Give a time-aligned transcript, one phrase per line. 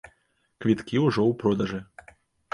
[0.63, 1.79] Квіткі ўжо ў продажы!